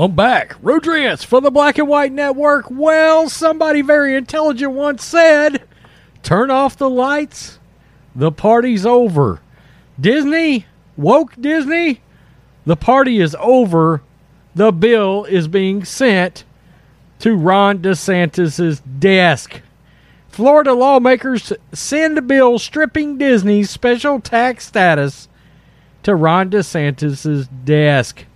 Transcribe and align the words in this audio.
I'm 0.00 0.14
back. 0.14 0.54
Rodrance 0.62 1.24
for 1.24 1.40
the 1.40 1.50
Black 1.50 1.76
and 1.76 1.88
White 1.88 2.12
Network. 2.12 2.66
Well, 2.70 3.28
somebody 3.28 3.82
very 3.82 4.14
intelligent 4.14 4.70
once 4.70 5.04
said, 5.04 5.64
turn 6.22 6.52
off 6.52 6.76
the 6.76 6.88
lights, 6.88 7.58
the 8.14 8.30
party's 8.30 8.86
over. 8.86 9.40
Disney, 9.98 10.66
woke 10.96 11.34
Disney, 11.40 12.00
the 12.64 12.76
party 12.76 13.18
is 13.18 13.34
over. 13.40 14.02
The 14.54 14.70
bill 14.70 15.24
is 15.24 15.48
being 15.48 15.84
sent 15.84 16.44
to 17.18 17.34
Ron 17.34 17.80
DeSantis' 17.80 18.80
desk. 19.00 19.62
Florida 20.28 20.74
lawmakers 20.74 21.52
send 21.72 22.16
a 22.16 22.22
bill 22.22 22.60
stripping 22.60 23.18
Disney's 23.18 23.68
special 23.68 24.20
tax 24.20 24.68
status 24.68 25.28
to 26.04 26.14
Ron 26.14 26.50
DeSantis' 26.50 27.48
desk. 27.64 28.26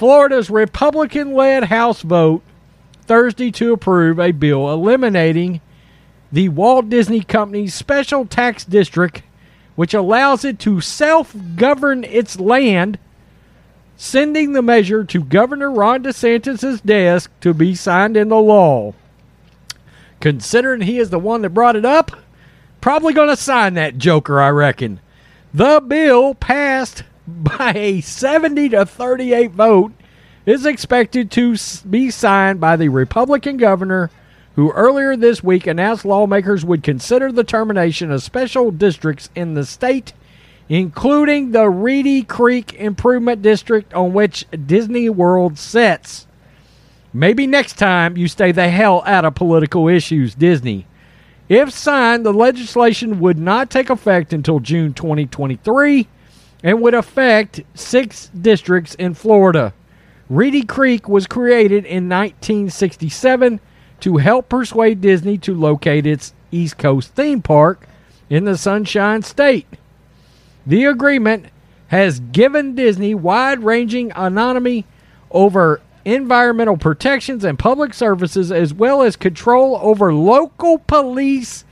Florida's 0.00 0.48
Republican 0.48 1.34
led 1.34 1.64
House 1.64 2.00
vote 2.00 2.40
Thursday 3.02 3.50
to 3.50 3.74
approve 3.74 4.18
a 4.18 4.32
bill 4.32 4.72
eliminating 4.72 5.60
the 6.32 6.48
Walt 6.48 6.88
Disney 6.88 7.20
Company's 7.20 7.74
special 7.74 8.24
tax 8.24 8.64
district, 8.64 9.22
which 9.76 9.92
allows 9.92 10.42
it 10.42 10.58
to 10.60 10.80
self 10.80 11.36
govern 11.54 12.02
its 12.04 12.40
land, 12.40 12.98
sending 13.94 14.54
the 14.54 14.62
measure 14.62 15.04
to 15.04 15.22
Governor 15.22 15.70
Ron 15.70 16.02
DeSantis' 16.02 16.82
desk 16.82 17.30
to 17.42 17.52
be 17.52 17.74
signed 17.74 18.16
into 18.16 18.36
law. 18.36 18.94
Considering 20.18 20.80
he 20.80 20.98
is 20.98 21.10
the 21.10 21.18
one 21.18 21.42
that 21.42 21.50
brought 21.50 21.76
it 21.76 21.84
up, 21.84 22.12
probably 22.80 23.12
going 23.12 23.28
to 23.28 23.36
sign 23.36 23.74
that 23.74 23.98
joker, 23.98 24.40
I 24.40 24.48
reckon. 24.48 24.98
The 25.52 25.82
bill 25.86 26.34
passed 26.34 27.04
by 27.30 27.72
a 27.74 28.00
70 28.00 28.70
to 28.70 28.86
38 28.86 29.52
vote 29.52 29.92
is 30.46 30.66
expected 30.66 31.30
to 31.30 31.56
be 31.88 32.10
signed 32.10 32.60
by 32.60 32.76
the 32.76 32.88
Republican 32.88 33.56
governor 33.56 34.10
who 34.56 34.72
earlier 34.72 35.16
this 35.16 35.42
week 35.42 35.66
announced 35.66 36.04
lawmakers 36.04 36.64
would 36.64 36.82
consider 36.82 37.30
the 37.30 37.44
termination 37.44 38.10
of 38.10 38.22
special 38.22 38.70
districts 38.70 39.30
in 39.34 39.54
the 39.54 39.64
state 39.64 40.12
including 40.70 41.50
the 41.50 41.68
Reedy 41.68 42.22
Creek 42.22 42.74
Improvement 42.74 43.42
District 43.42 43.92
on 43.92 44.12
which 44.12 44.46
Disney 44.66 45.10
World 45.10 45.58
sits. 45.58 46.28
Maybe 47.12 47.48
next 47.48 47.76
time 47.76 48.16
you 48.16 48.28
stay 48.28 48.52
the 48.52 48.68
hell 48.68 49.02
out 49.04 49.24
of 49.24 49.34
political 49.34 49.88
issues, 49.88 50.36
Disney. 50.36 50.86
If 51.48 51.72
signed, 51.72 52.24
the 52.24 52.32
legislation 52.32 53.18
would 53.18 53.36
not 53.36 53.68
take 53.68 53.90
effect 53.90 54.32
until 54.32 54.60
June 54.60 54.94
2023 54.94 56.06
and 56.62 56.80
would 56.80 56.94
affect 56.94 57.62
six 57.74 58.28
districts 58.28 58.94
in 58.96 59.14
Florida. 59.14 59.72
Reedy 60.28 60.62
Creek 60.62 61.08
was 61.08 61.26
created 61.26 61.84
in 61.84 62.08
1967 62.08 63.60
to 64.00 64.16
help 64.18 64.48
persuade 64.48 65.00
Disney 65.00 65.38
to 65.38 65.54
locate 65.54 66.06
its 66.06 66.34
East 66.50 66.78
Coast 66.78 67.14
theme 67.14 67.42
park 67.42 67.86
in 68.28 68.44
the 68.44 68.56
Sunshine 68.56 69.22
State. 69.22 69.66
The 70.66 70.84
agreement 70.84 71.46
has 71.88 72.20
given 72.20 72.74
Disney 72.74 73.14
wide 73.14 73.64
ranging 73.64 74.12
autonomy 74.12 74.86
over 75.30 75.80
environmental 76.04 76.76
protections 76.76 77.44
and 77.44 77.58
public 77.58 77.92
services, 77.92 78.52
as 78.52 78.72
well 78.72 79.02
as 79.02 79.16
control 79.16 79.78
over 79.82 80.14
local 80.14 80.78
police 80.78 81.64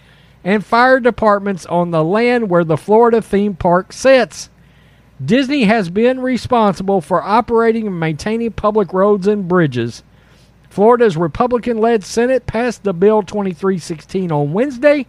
and 0.45 0.65
fire 0.65 1.01
departments 1.01 1.67
on 1.67 1.91
the 1.91 2.05
land 2.05 2.51
where 2.51 2.65
the 2.65 2.77
Florida 2.77 3.23
theme 3.23 3.55
park 3.55 3.93
sits. 3.93 4.51
Disney 5.25 5.65
has 5.65 5.91
been 5.91 6.21
responsible 6.21 7.01
for 7.01 7.23
operating 7.23 7.87
and 7.89 7.99
maintaining 7.99 8.53
public 8.53 8.93
roads 8.93 9.27
and 9.27 9.49
bridges. 9.49 10.05
Florida's 10.71 11.17
Republican 11.17 11.79
led 11.79 12.05
Senate 12.05 12.47
passed 12.47 12.85
the 12.85 12.93
Bill 12.93 13.23
2316 13.23 14.31
on 14.31 14.53
Wednesday. 14.53 15.07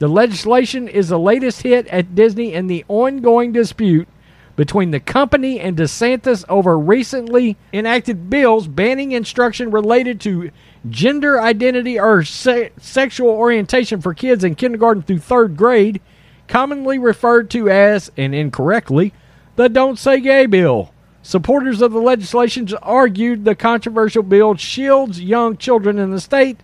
The 0.00 0.08
legislation 0.08 0.86
is 0.86 1.08
the 1.08 1.18
latest 1.18 1.62
hit 1.62 1.86
at 1.86 2.14
Disney 2.14 2.52
in 2.52 2.66
the 2.66 2.84
ongoing 2.88 3.52
dispute 3.52 4.06
between 4.54 4.90
the 4.90 5.00
company 5.00 5.60
and 5.60 5.76
DeSantis 5.76 6.44
over 6.48 6.78
recently 6.78 7.56
enacted 7.72 8.28
bills 8.28 8.66
banning 8.66 9.12
instruction 9.12 9.70
related 9.70 10.20
to 10.20 10.50
gender 10.90 11.40
identity 11.40 11.98
or 11.98 12.22
se- 12.22 12.72
sexual 12.78 13.30
orientation 13.30 14.00
for 14.00 14.12
kids 14.12 14.44
in 14.44 14.56
kindergarten 14.56 15.02
through 15.02 15.20
third 15.20 15.56
grade, 15.56 16.00
commonly 16.48 16.98
referred 16.98 17.48
to 17.50 17.70
as, 17.70 18.10
and 18.16 18.34
incorrectly, 18.34 19.14
the 19.58 19.68
Don't 19.68 19.98
Say 19.98 20.20
Gay 20.20 20.46
bill. 20.46 20.92
Supporters 21.20 21.82
of 21.82 21.90
the 21.90 21.98
legislation 21.98 22.68
argued 22.80 23.44
the 23.44 23.56
controversial 23.56 24.22
bill 24.22 24.54
shields 24.54 25.20
young 25.20 25.56
children 25.56 25.98
in 25.98 26.12
the 26.12 26.20
state 26.20 26.60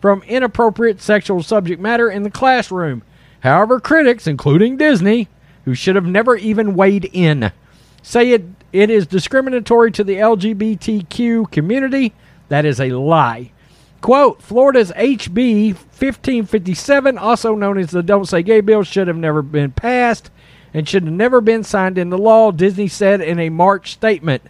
from 0.00 0.22
inappropriate 0.22 1.02
sexual 1.02 1.42
subject 1.42 1.78
matter 1.78 2.10
in 2.10 2.22
the 2.22 2.30
classroom. 2.30 3.02
However, 3.40 3.80
critics, 3.80 4.26
including 4.26 4.78
Disney, 4.78 5.28
who 5.66 5.74
should 5.74 5.94
have 5.94 6.06
never 6.06 6.36
even 6.36 6.74
weighed 6.74 7.10
in. 7.12 7.52
Say 8.00 8.30
it, 8.30 8.46
it 8.72 8.88
is 8.88 9.06
discriminatory 9.06 9.92
to 9.92 10.02
the 10.02 10.14
LGBTQ 10.14 11.50
community. 11.50 12.14
That 12.48 12.64
is 12.64 12.80
a 12.80 12.92
lie. 12.92 13.52
Quote 14.00 14.40
Florida's 14.40 14.90
HB 14.92 15.74
1557, 15.74 17.18
also 17.18 17.54
known 17.54 17.76
as 17.76 17.90
the 17.90 18.02
Don't 18.02 18.24
Say 18.24 18.42
Gay 18.42 18.62
Bill, 18.62 18.84
should 18.84 19.06
have 19.06 19.18
never 19.18 19.42
been 19.42 19.70
passed 19.70 20.30
and 20.74 20.88
should 20.88 21.04
have 21.04 21.12
never 21.12 21.40
been 21.40 21.64
signed 21.64 21.98
into 21.98 22.16
law, 22.16 22.50
Disney 22.50 22.88
said 22.88 23.20
in 23.20 23.38
a 23.38 23.48
March 23.48 23.92
statement. 23.92 24.42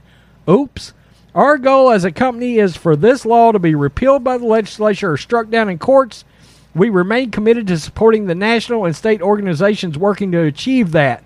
Oops. 0.48 0.92
Our 1.34 1.58
goal 1.58 1.90
as 1.90 2.04
a 2.04 2.12
company 2.12 2.58
is 2.58 2.76
for 2.76 2.96
this 2.96 3.24
law 3.24 3.52
to 3.52 3.58
be 3.58 3.74
repealed 3.74 4.24
by 4.24 4.38
the 4.38 4.46
legislature 4.46 5.12
or 5.12 5.16
struck 5.16 5.50
down 5.50 5.68
in 5.68 5.78
courts 5.78 6.24
we 6.78 6.88
remain 6.88 7.30
committed 7.30 7.66
to 7.66 7.78
supporting 7.78 8.26
the 8.26 8.34
national 8.34 8.84
and 8.84 8.94
state 8.94 9.20
organizations 9.20 9.98
working 9.98 10.32
to 10.32 10.42
achieve 10.42 10.92
that. 10.92 11.24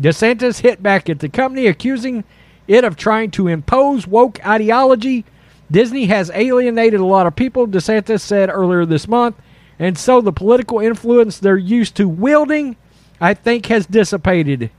DeSantis 0.00 0.60
hit 0.60 0.82
back 0.82 1.08
at 1.08 1.20
the 1.20 1.28
company, 1.28 1.66
accusing 1.66 2.24
it 2.66 2.84
of 2.84 2.96
trying 2.96 3.30
to 3.32 3.48
impose 3.48 4.06
woke 4.06 4.44
ideology. 4.46 5.24
Disney 5.70 6.06
has 6.06 6.30
alienated 6.34 7.00
a 7.00 7.04
lot 7.04 7.26
of 7.26 7.36
people, 7.36 7.66
DeSantis 7.66 8.20
said 8.20 8.50
earlier 8.50 8.84
this 8.84 9.08
month, 9.08 9.36
and 9.78 9.98
so 9.98 10.20
the 10.20 10.32
political 10.32 10.78
influence 10.78 11.38
they're 11.38 11.56
used 11.56 11.96
to 11.96 12.08
wielding, 12.08 12.76
I 13.20 13.34
think, 13.34 13.66
has 13.66 13.86
dissipated. 13.86 14.70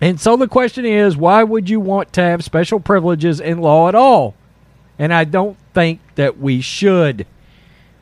And 0.00 0.20
so 0.20 0.36
the 0.36 0.48
question 0.48 0.84
is 0.84 1.16
why 1.16 1.42
would 1.42 1.70
you 1.70 1.80
want 1.80 2.12
to 2.14 2.20
have 2.20 2.44
special 2.44 2.80
privileges 2.80 3.40
in 3.40 3.58
law 3.58 3.88
at 3.88 3.94
all? 3.94 4.34
And 4.98 5.12
I 5.12 5.24
don't 5.24 5.56
think 5.74 6.00
that 6.16 6.38
we 6.38 6.60
should. 6.60 7.26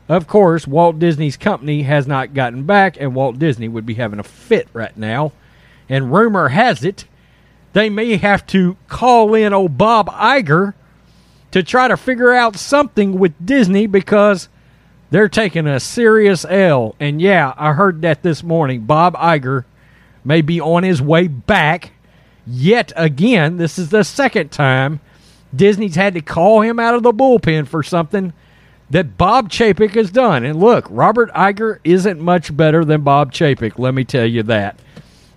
Of 0.07 0.27
course, 0.27 0.67
Walt 0.67 0.99
Disney's 0.99 1.37
company 1.37 1.83
has 1.83 2.05
not 2.05 2.33
gotten 2.33 2.63
back, 2.63 2.95
and 2.99 3.15
Walt 3.15 3.39
Disney 3.39 3.67
would 3.67 3.85
be 3.85 3.95
having 3.95 4.19
a 4.19 4.23
fit 4.23 4.67
right 4.71 4.95
now. 4.95 5.31
And 5.89 6.13
rumor 6.13 6.49
has 6.49 6.83
it 6.83 7.05
they 7.75 7.89
may 7.89 8.15
have 8.15 8.47
to 8.47 8.77
call 8.87 9.35
in 9.35 9.51
old 9.51 9.77
Bob 9.77 10.07
Iger 10.07 10.73
to 11.51 11.61
try 11.61 11.89
to 11.89 11.97
figure 11.97 12.31
out 12.31 12.55
something 12.55 13.19
with 13.19 13.33
Disney 13.45 13.85
because 13.85 14.47
they're 15.15 15.29
taking 15.29 15.65
a 15.65 15.79
serious 15.79 16.43
L. 16.43 16.93
And 16.99 17.21
yeah, 17.21 17.53
I 17.55 17.71
heard 17.71 18.01
that 18.01 18.21
this 18.21 18.43
morning. 18.43 18.81
Bob 18.81 19.15
Iger 19.15 19.63
may 20.25 20.41
be 20.41 20.59
on 20.59 20.83
his 20.83 21.01
way 21.01 21.29
back 21.29 21.93
yet 22.45 22.91
again. 22.97 23.55
This 23.55 23.79
is 23.79 23.91
the 23.91 24.03
second 24.03 24.51
time 24.51 24.99
Disney's 25.55 25.95
had 25.95 26.15
to 26.15 26.21
call 26.21 26.59
him 26.59 26.81
out 26.81 26.95
of 26.95 27.03
the 27.03 27.13
bullpen 27.13 27.65
for 27.65 27.81
something 27.81 28.33
that 28.89 29.17
Bob 29.17 29.49
Chapek 29.49 29.91
has 29.91 30.11
done. 30.11 30.43
And 30.43 30.59
look, 30.59 30.85
Robert 30.89 31.31
Iger 31.31 31.79
isn't 31.85 32.19
much 32.19 32.57
better 32.57 32.83
than 32.83 33.03
Bob 33.03 33.31
Chapek, 33.31 33.79
let 33.79 33.93
me 33.93 34.03
tell 34.03 34.25
you 34.25 34.43
that. 34.43 34.77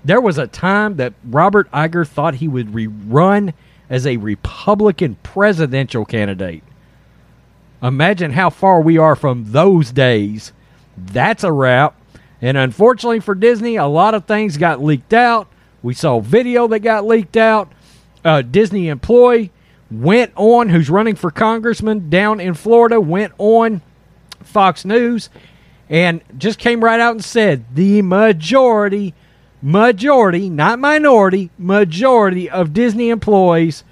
There 0.05 0.21
was 0.21 0.39
a 0.39 0.49
time 0.49 0.97
that 0.97 1.15
Robert 1.23 1.71
Iger 1.71 2.05
thought 2.05 2.35
he 2.35 2.49
would 2.49 2.75
run 3.09 3.55
as 3.89 4.09
a 4.09 4.17
Republican 4.17 5.19
presidential 5.23 6.05
candidate. 6.05 6.65
Imagine 7.83 8.33
how 8.33 8.51
far 8.51 8.81
we 8.81 8.99
are 8.99 9.15
from 9.15 9.53
those 9.53 9.93
days. 9.93 10.53
That's 10.97 11.45
a 11.45 11.53
wrap. 11.53 11.95
And 12.41 12.57
unfortunately 12.57 13.21
for 13.21 13.35
Disney, 13.35 13.77
a 13.77 13.87
lot 13.87 14.15
of 14.15 14.25
things 14.25 14.57
got 14.57 14.83
leaked 14.83 15.13
out. 15.13 15.49
We 15.83 15.95
saw 15.95 16.21
video 16.21 16.67
that 16.69 16.81
got 16.81 17.07
leaked 17.07 17.37
out. 17.37 17.73
A 18.25 18.43
Disney 18.43 18.89
employee 18.89 19.53
went 19.91 20.33
on, 20.35 20.69
who's 20.69 20.91
running 20.91 21.15
for 21.15 21.31
congressman 21.31 22.11
down 22.11 22.41
in 22.41 22.55
Florida, 22.55 23.01
went 23.01 23.33
on 23.39 23.81
Fox 24.43 24.85
News 24.85 25.31
and 25.89 26.21
just 26.37 26.59
came 26.59 26.85
right 26.85 27.01
out 27.01 27.13
and 27.13 27.25
said 27.25 27.65
the 27.75 28.03
majority, 28.03 29.15
majority, 29.63 30.51
not 30.51 30.79
minority, 30.79 31.51
majority 31.57 32.51
of 32.51 32.73
Disney 32.73 33.09
employees 33.09 33.85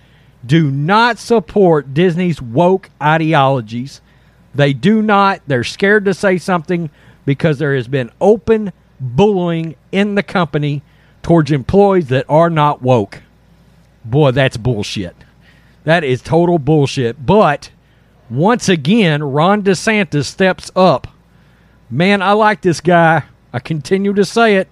do 0.45 0.71
not 0.71 1.19
support 1.19 1.95
Disney's 1.95 2.41
woke 2.41 2.91
ideologies. 3.03 4.01
They 4.55 4.73
do 4.73 5.03
not. 5.03 5.43
They're 5.47 5.65
scared 5.65 6.05
to 6.07 6.15
say 6.15 6.39
something 6.39 6.91
because 7.25 7.59
there 7.59 7.75
has 7.75 7.89
been 7.89 8.11
open 8.21 8.73
bullying 9.01 9.77
in 9.93 10.15
the 10.15 10.23
company 10.23 10.83
towards 11.23 11.51
employees 11.51 12.09
that 12.09 12.25
are 12.29 12.51
not 12.51 12.83
woke. 12.83 13.23
Boy, 14.05 14.31
that's 14.31 14.57
bullshit. 14.57 15.17
That 15.85 16.05
is 16.05 16.23
total 16.23 16.59
bullshit. 16.59 17.27
But 17.27 17.71
once 18.31 18.69
again, 18.69 19.23
Ron 19.23 19.63
DeSantis 19.63 20.25
steps 20.25 20.71
up. 20.75 21.09
Man, 21.91 22.23
I 22.23 22.33
like 22.33 22.63
this 22.63 22.81
guy. 22.81 23.25
I 23.53 23.59
continue 23.59 24.13
to 24.15 24.25
say 24.25 24.57
it. 24.57 24.69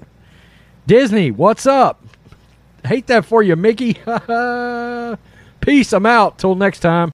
Disney, 0.86 1.30
what's 1.30 1.66
up? 1.66 2.04
Hate 2.84 3.06
that 3.06 3.24
for 3.24 3.42
you, 3.42 3.56
Mickey. 3.56 3.98
Peace. 5.64 5.92
I'm 5.92 6.06
out. 6.06 6.38
Till 6.38 6.54
next 6.54 6.80
time. 6.80 7.10